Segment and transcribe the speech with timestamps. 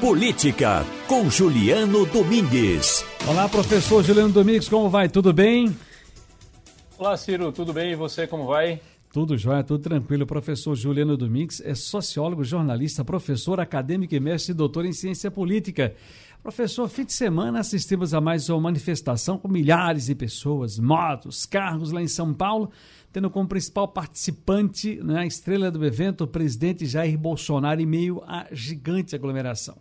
[0.00, 3.04] Política, com Juliano Domingues.
[3.26, 5.08] Olá, professor Juliano Domingues, como vai?
[5.08, 5.76] Tudo bem?
[6.96, 7.90] Olá, Ciro, tudo bem?
[7.90, 8.80] E você, como vai?
[9.12, 10.22] Tudo jóia, tudo tranquilo.
[10.22, 15.32] O professor Juliano Domingues é sociólogo, jornalista, professor acadêmico e mestre e doutor em ciência
[15.32, 15.92] política.
[16.42, 21.90] Professor, fim de semana assistimos a mais uma manifestação com milhares de pessoas, motos, carros
[21.90, 22.70] lá em São Paulo,
[23.12, 28.22] tendo como principal participante, né, a estrela do evento, o presidente Jair Bolsonaro, em meio
[28.24, 29.76] à gigante aglomeração.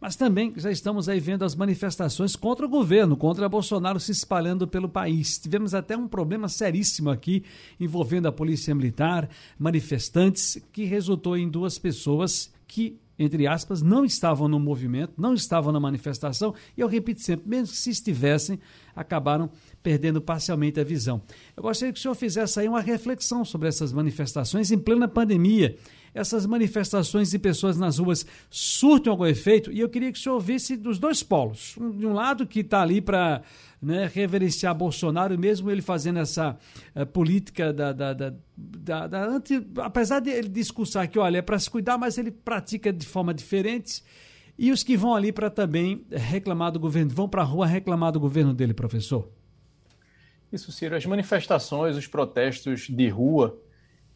[0.00, 4.66] Mas também já estamos aí vendo as manifestações contra o governo, contra Bolsonaro se espalhando
[4.66, 5.38] pelo país.
[5.38, 7.44] Tivemos até um problema seríssimo aqui
[7.78, 14.48] envolvendo a polícia militar, manifestantes, que resultou em duas pessoas que entre aspas, não estavam
[14.48, 18.60] no movimento, não estavam na manifestação, e eu repito sempre, mesmo que se estivessem,
[19.00, 19.50] acabaram
[19.82, 21.22] perdendo parcialmente a visão.
[21.56, 25.76] Eu gostaria que o senhor fizesse aí uma reflexão sobre essas manifestações em plena pandemia
[26.14, 29.70] essas manifestações de pessoas nas ruas surtem algum efeito?
[29.72, 31.76] E eu queria que o senhor ouvisse dos dois polos.
[31.78, 33.42] Um, de um lado que está ali para
[33.80, 36.56] né, reverenciar Bolsonaro, mesmo ele fazendo essa
[36.94, 41.42] uh, política da, da, da, da, da anti, apesar de ele discursar que, olha, é
[41.42, 44.02] para se cuidar, mas ele pratica de forma diferente.
[44.58, 48.10] E os que vão ali para também reclamar do governo, vão para a rua reclamar
[48.10, 49.28] do governo dele, professor?
[50.52, 50.96] Isso, Ciro.
[50.96, 53.56] As manifestações, os protestos de rua,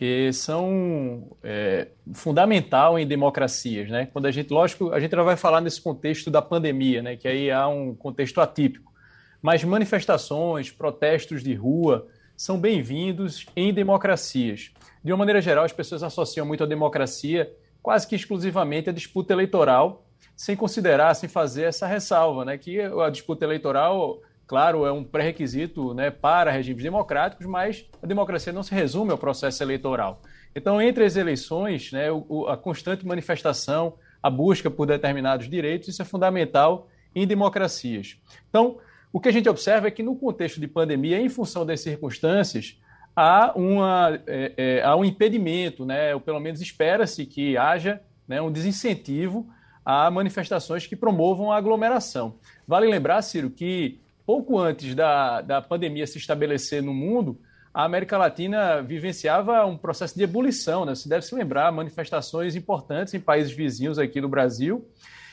[0.00, 4.06] e são é, fundamental em democracias, né?
[4.06, 7.16] Quando a gente, lógico, a gente não vai falar nesse contexto da pandemia, né?
[7.16, 8.92] Que aí há um contexto atípico,
[9.42, 14.70] mas manifestações, protestos de rua são bem-vindos em democracias.
[15.02, 19.32] De uma maneira geral, as pessoas associam muito a democracia quase que exclusivamente à disputa
[19.32, 20.07] eleitoral,
[20.38, 22.56] sem considerar, sem fazer essa ressalva, né?
[22.56, 28.50] Que a disputa eleitoral claro, é um pré-requisito né, para regimes democráticos, mas a democracia
[28.50, 30.22] não se resume ao processo eleitoral.
[30.56, 32.06] Então, entre as eleições, né,
[32.48, 38.16] a constante manifestação, a busca por determinados direitos, isso é fundamental em democracias.
[38.48, 38.78] Então,
[39.12, 42.80] o que a gente observa é que, no contexto de pandemia, em função das circunstâncias,
[43.14, 48.40] há, uma, é, é, há um impedimento, né, ou pelo menos espera-se que haja né,
[48.40, 49.46] um desincentivo
[49.90, 52.34] a manifestações que promovam a aglomeração.
[52.66, 57.40] Vale lembrar, Ciro, que pouco antes da, da pandemia se estabelecer no mundo,
[57.72, 60.94] a América Latina vivenciava um processo de ebulição, né?
[60.94, 64.86] Você deve se lembrar, manifestações importantes em países vizinhos aqui do Brasil.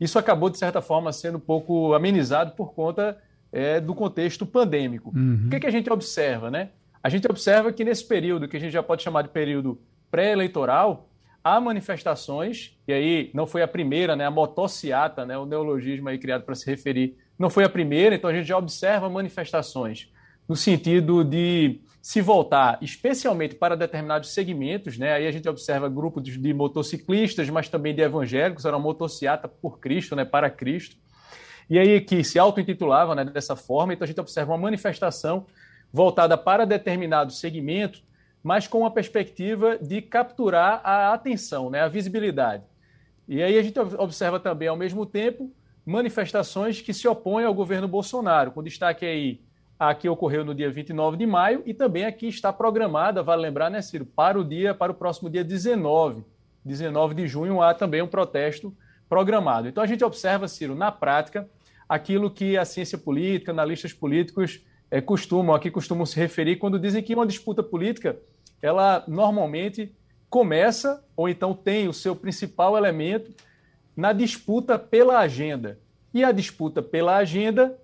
[0.00, 3.18] Isso acabou, de certa forma, sendo um pouco amenizado por conta
[3.50, 5.12] é, do contexto pandêmico.
[5.12, 5.46] Uhum.
[5.46, 6.68] O que, é que a gente observa, né?
[7.02, 11.08] A gente observa que nesse período, que a gente já pode chamar de período pré-eleitoral,
[11.46, 14.26] há manifestações, e aí não foi a primeira, né?
[14.26, 15.38] A motociata, né?
[15.38, 18.58] O neologismo aí criado para se referir não foi a primeira, então a gente já
[18.58, 20.10] observa manifestações
[20.48, 25.12] no sentido de se voltar especialmente para determinados segmentos, né?
[25.12, 29.78] Aí a gente observa grupos de motociclistas, mas também de evangélicos, era uma motociata por
[29.78, 30.24] Cristo, né?
[30.24, 30.96] Para Cristo.
[31.70, 35.46] E aí que se auto-intitulava né, dessa forma, então a gente observa uma manifestação
[35.92, 38.02] voltada para determinado segmento,
[38.46, 42.62] mas com a perspectiva de capturar a atenção, né, a visibilidade.
[43.26, 45.50] E aí a gente observa também, ao mesmo tempo,
[45.84, 49.40] manifestações que se opõem ao governo Bolsonaro, com destaque aí
[49.76, 53.42] a que ocorreu no dia 29 de maio e também a que está programada, vale
[53.42, 56.24] lembrar, né, Ciro, para o dia, para o próximo dia 19.
[56.64, 58.72] 19 de junho há também um protesto
[59.08, 59.66] programado.
[59.66, 61.50] Então a gente observa, Ciro, na prática,
[61.88, 67.02] aquilo que a ciência política, analistas políticos é, costumam, aqui costumam se referir quando dizem
[67.02, 68.16] que uma disputa política,
[68.66, 69.94] ela normalmente
[70.28, 73.32] começa ou então tem o seu principal elemento
[73.96, 75.78] na disputa pela agenda.
[76.12, 77.78] E a disputa pela agenda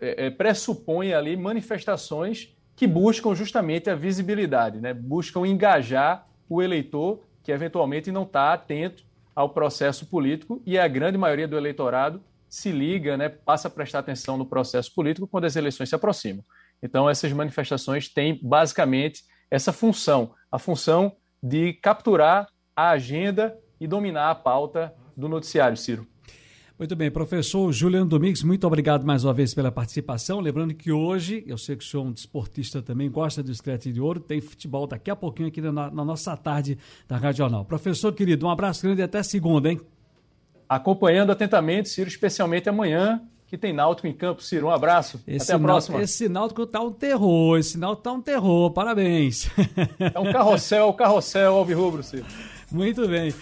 [0.00, 4.94] é, é, pressupõe ali manifestações que buscam justamente a visibilidade, né?
[4.94, 9.04] buscam engajar o eleitor que eventualmente não está atento
[9.34, 14.00] ao processo político e a grande maioria do eleitorado se liga, né, passa a prestar
[14.00, 16.44] atenção no processo político quando as eleições se aproximam.
[16.82, 24.30] Então, essas manifestações têm basicamente essa função, a função de capturar a agenda e dominar
[24.30, 26.06] a pauta do noticiário, Ciro.
[26.78, 30.40] Muito bem, professor Juliano Domingues, muito obrigado mais uma vez pela participação.
[30.40, 33.92] Lembrando que hoje, eu sei que o senhor é um desportista também, gosta do Escrete
[33.92, 37.66] de Ouro, tem futebol daqui a pouquinho aqui na, na nossa tarde da Radional.
[37.66, 39.78] Professor querido, um abraço grande e até segunda, hein?
[40.66, 43.20] Acompanhando atentamente, Ciro, especialmente amanhã,
[43.50, 44.40] que tem Náutico em campo.
[44.40, 45.20] Ciro, um abraço.
[45.26, 46.00] Esse Até a próxima.
[46.00, 47.58] Esse Náutico tá um terror.
[47.58, 48.70] Esse Náutico tá um terror.
[48.70, 49.50] Parabéns.
[50.14, 52.24] É um carrossel, carrossel, alvirrubro, Ciro.
[52.70, 53.34] Muito bem.